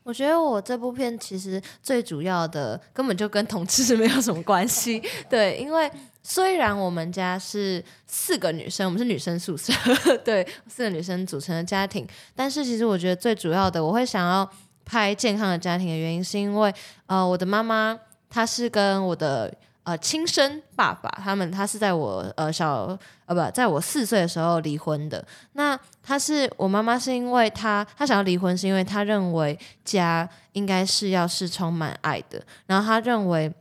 [0.04, 5.90] 我觉得我这部片其实最主要的根本就跟同志没有什么关系，对，因为
[6.22, 9.72] 虽然我们家是四个女生，我们是女生宿舍，
[10.24, 14.48] 对，四个女生组成的家庭，但是其实我觉得最主要的，我会想要
[14.84, 16.74] 拍健康的家庭的原因，是因为
[17.06, 17.98] 呃，我的妈妈
[18.28, 19.52] 她是跟我的。
[19.84, 25.24] 呃，亲生爸爸他们，他是在我呃小呃不，在我四岁的时候离婚的。
[25.54, 32.40] 那他是我妈妈，是因为他他想要离婚，是因为他认为家应该是要是充满爱的。
[32.66, 33.52] 然后他认为，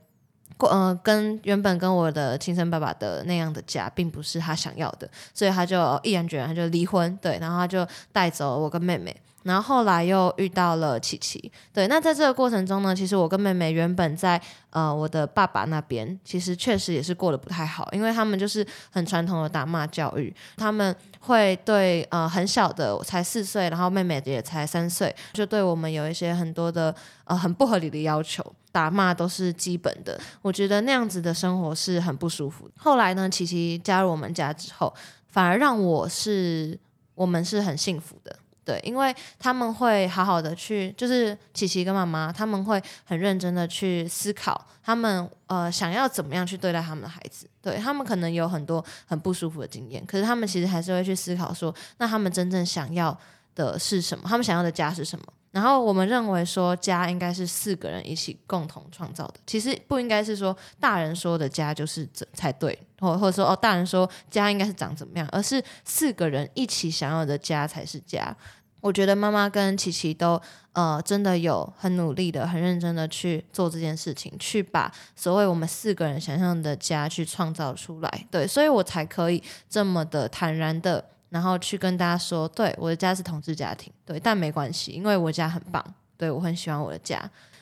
[0.59, 9.15] 呃，跟原本跟我的亲生爸爸的那样的家，并不是他想要的，所以他就毅然决然他就离婚，对，然后他就带走我跟妹妹。
[9.43, 14.39] 然后后来又遇到了琪琪，对，那在这个过程中呢，其实我跟妹妹原本在
[14.69, 32.69] 呃我的爸爸那边，其实确实也是过得不太好，因为他们就是很传统的打骂教育，他们会对呃很小的才四岁，然后妹妹也才三岁，就对我们有一些很多的呃很不合理的要求，打骂都是基本的，我觉得那样子的生活是很不舒服。
[32.77, 34.93] 后来呢，琪琪加入我们家之后，
[35.29, 36.77] 反而让我是
[37.15, 38.35] 我们是很幸福的。
[38.71, 47.49] 对，因为他们会好好的去，就是琪琪跟妈妈，他们会很认真的去思考，他们呃想要怎么样去对待他们的孩子。
[47.61, 53.15] 对他们可能有很多很不舒服的经验，可是他们其实还是会去思考说，那他们真正想要
[53.55, 54.23] 的是什么？
[54.25, 55.25] 他们想要的家是什么？
[55.51, 68.33] 然后我们认为说，家应该是四个人一起共同创造的，其实不应该是说大人说的家就是这才对，或或者说哦，大人说家应该是长怎么样，而是四个人一起想要的家才是家。
[68.81, 70.41] 我觉得妈妈跟琪琪都
[70.73, 78.27] 呃真的有很努力的、很认真的去做这件事情，去把所谓我们四个人想象的家去创造出来。
[78.29, 81.05] 对，所以我才可以这么的坦然的。
[81.31, 85.81] 然后去跟大家说，对我的家是同志家庭，对，但没关系，因为我家很棒，
[86.17, 87.17] 对我很喜欢我的家。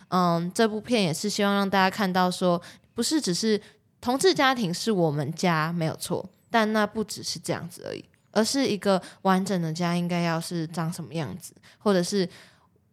[0.07, 2.59] 嗯，这部片也是希望让大家看到，说
[2.95, 3.61] 不是只是
[4.01, 12.27] 同志家庭是我们家没有错，但那不只是这样子而已，而是一个完整的家应该要是长什么样子，或者是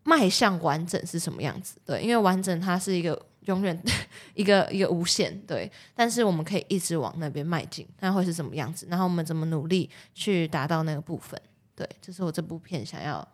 [0.02, 1.76] 迈向完整是什么样子？
[1.84, 3.20] 对，因为完整它是一个。
[3.46, 3.80] 永远
[4.34, 8.88] 一个一个无限对，但是我们可以一直往那边迈进，那会是什么样子？
[8.90, 11.40] 然后我们怎么努力去达到那个部分？
[11.76, 13.24] 对，这是我这部片想要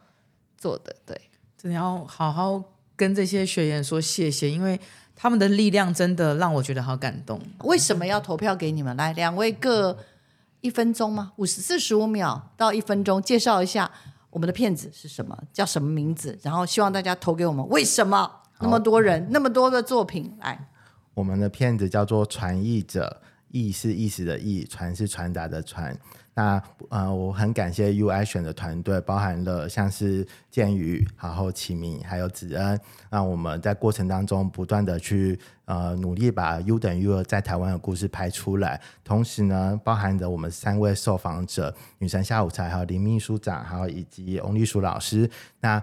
[0.59, 0.95] 做的。
[1.07, 1.19] 对，
[1.57, 2.63] 真的要好好
[2.95, 4.79] 跟这些学员说谢谢，因为
[5.17, 7.41] 他们的力量真的让我觉得好感动。
[7.61, 8.95] 为什么要投票给你们？
[8.99, 9.97] 来，两位各
[10.63, 11.33] 一分钟吗？
[11.37, 13.91] 五十四十五秒到一分钟，介绍一下
[14.31, 16.39] 我们的片子是什么，叫什么名字？
[16.43, 18.39] 然后希望大家投给我们，为什么？
[18.61, 20.69] 那么多人，那么多的作品，来，
[21.15, 23.21] 我们的片子叫做《传译者》，
[23.53, 25.97] 意是意思的意，传是传达的传。
[26.35, 32.81] 那呃，我很感谢 UI 选的团队，包含了像是建宇，然后启明，还有子恩，
[33.11, 38.81] 让我们在过程当中不断的去呃努力把 U 等于 U 在台湾的故事拍出来。
[39.05, 45.29] 同时呢，包含着我们三位受访者，女神下午茶，还有林秘书长，还有以及翁丽淑老师。
[45.61, 45.83] 那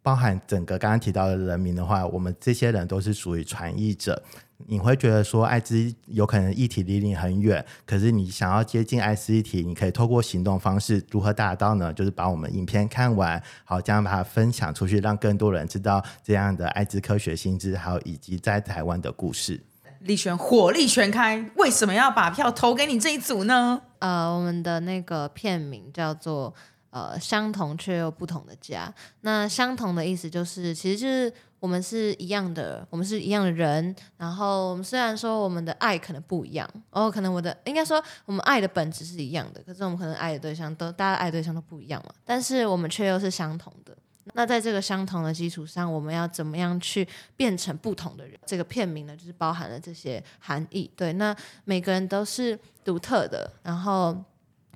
[0.00, 4.22] 包含整个刚刚提到的人民的话，我们这些人都是属于传译者。
[4.66, 11.92] 你会觉得说艾滋有可能议题离你很远，可是你想要接近艾滋议题，你可以透过行动方式如何达到呢？
[11.92, 19.62] 就是把我们影片看完，好，这样把它分享出去，让更多人知道这样的艾滋科学新知，还有以及在台湾的故事。
[20.00, 23.80] 李轩火力全开，为什么要把票投给你这一组呢？
[23.98, 26.54] 呃，我们的那个片名叫做。
[26.94, 28.92] 呃，相同却又不同的家。
[29.22, 31.32] 那相同的意思就是，其实就是
[31.62, 33.94] 我们是一样的，我们是一样的人。
[34.16, 42.12] 然后我们虽然说我们的爱可能不一样，哦，可能我的应该说我们爱的本质是一样的，可是我们可能爱的对象都大家爱对象都不一样嘛。
[42.24, 43.96] 但是我们却又是相同的。
[44.34, 47.06] 那在这个相同的基础上，我们要怎么样去
[47.36, 48.36] 变成不同的人？
[48.44, 50.90] 这个片名呢，就是包含了这些含义。
[50.96, 51.34] 对，那
[51.64, 54.16] 每个人都是独特的，然后。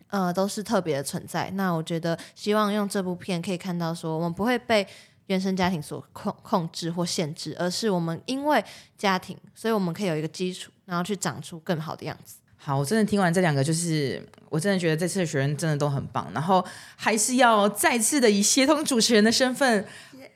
[0.09, 1.51] 呃，都是特别的存在。
[1.55, 4.87] 那我觉得，希望用这部片可以看到，说我们不会被
[5.27, 8.65] 原生家庭所控控制或限制，而是我们因为
[8.97, 12.37] 家庭，所以我们可以有一个基础，然后去长出更好的样子。
[12.57, 16.29] 好，我真的听完这两个，就是我真的觉得这次的学员真的都很棒。
[16.35, 16.65] 然后
[16.97, 19.87] 还是要再次的以协同主持人的身份。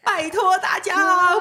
[0.02, 0.94] 拜托大家，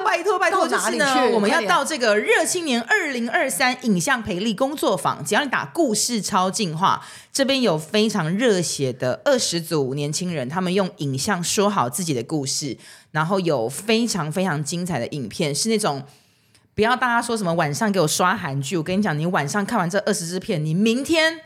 [0.04, 12.76] 拜托拜托，就是呢，我们要到这个热青年二零二三影像培力工作坊，只要你打故事超进化，这边有非常热血的二十组年轻人，他们用影像说好自己的故事，
[13.10, 16.04] 然后有非常非常精彩的影片，是那种
[16.74, 21.40] 不要大家说什么晚上给我刷韩剧，我跟你讲，你晚上看完这二十支片，你明天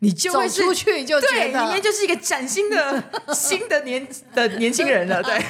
[0.00, 3.02] 你就会出去就对，明天就是一个崭新的
[3.34, 5.42] 新的年的年轻人了， 对。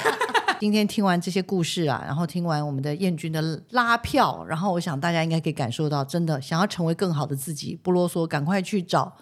[0.59, 9.15] 今天听完这些故事啊，然后听完我们的燕君的拉票，然后我想大家应该可以感受到，真的想要成为更好的自己，不啰嗦，赶快去找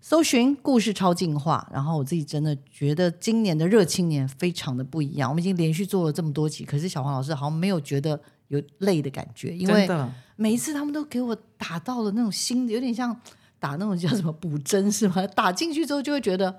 [0.00, 1.66] 搜寻故事超进化。
[1.72, 5.28] 然后我自己真的觉得今年的热青年非常的不一样。
[5.28, 9.88] 我们已经连续做了这么多集，可是小黄老师好像没有觉得有累的感觉，因为
[10.36, 13.20] 每一次他们都给我打到了那种新的，有点像
[13.60, 15.24] 打那种叫什么补针是吗？
[15.28, 16.58] 打进去之后就会觉得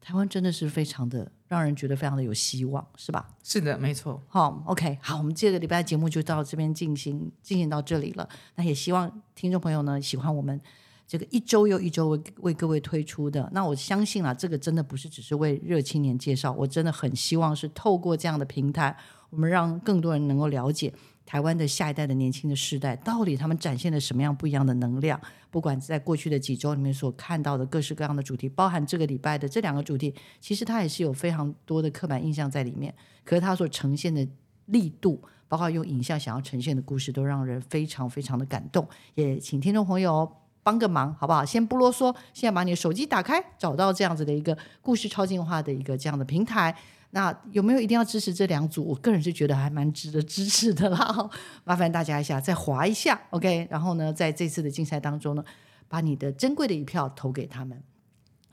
[0.00, 3.28] 台湾真的是非常的让人觉得非常的有希望，是吧？
[3.42, 4.22] 是的，没错。
[4.28, 8.26] 好，OK，好，我们这个礼拜的节目就到这边进行进行到这里了。
[8.54, 10.58] 那也希望听众朋友呢喜欢我们
[11.06, 13.50] 这个一周又一周为为各位推出的。
[13.52, 18.96] 那我相信啊，这个真的不是只是为热青年介绍，我真的很希望是透过这样的平台，
[19.30, 20.94] 我们让更多人能够了解
[21.30, 25.20] 台湾的下一代的年轻的世代，到底他们展现了什么样不一样的能量。
[25.48, 32.92] 不管在过去的几周里面所看到的各式各样的主题，包含这个礼拜的这两个主题，其实它也是有非常多的刻板印象在里面。
[33.24, 34.26] 可是它所呈现的
[34.66, 38.88] 力度，包括用影像想要呈现的故事，都让人非常非常的感动。
[39.14, 40.28] 也请听众朋友
[40.64, 41.44] 帮个忙，好不好？
[41.44, 46.76] 先不啰嗦，现在把你的手机打开，找到这样子的一个故事超进化的一个这样的平台。
[47.12, 48.84] 那有没有一定要支持这两组？
[48.84, 51.30] 我个人是觉得还蛮值得支持的啦。
[51.64, 53.66] 麻烦大家一下，再划一下，OK。
[53.70, 55.44] 然后呢，在这次的竞赛当中呢，
[55.88, 57.82] 把你的珍贵的一票投给他们，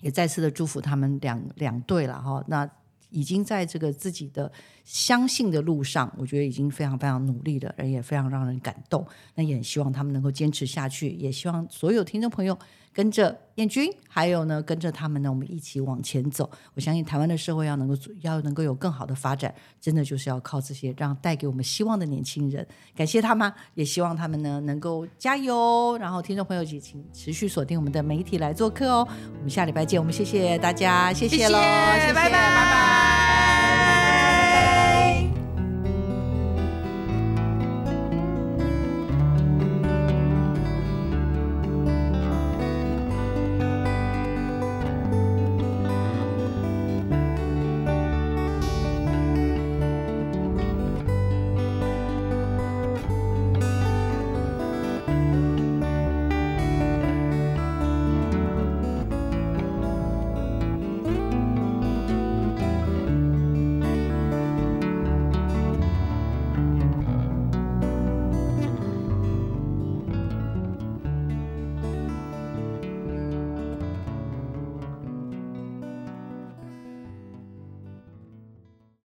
[0.01, 2.43] 也再次的祝福他们两两队了哈。
[2.47, 2.67] 那
[3.09, 4.51] 已经在这个自己的
[4.83, 9.05] 相信的路上，我觉得已经非常非常努力了，而也非常让人感动。
[9.35, 12.57] 那也希望他们能够坚持下去，也希望所有听众朋友
[12.97, 16.49] 跟着燕军，还有呢跟着他们呢，我们一起往前走。
[16.73, 22.67] 我相信台湾的社会要能够要能够有更好的发展，真的就是要靠这些让带给我们希望的年轻人。
[22.95, 25.95] 感谢他们，也希望他们呢能够加油。
[25.99, 29.07] 然后听众朋友也请持续锁定我们的媒体来做客哦。
[29.35, 33.06] 我们下礼拜见，我们谢谢大家，谢谢喽，谢谢，拜拜。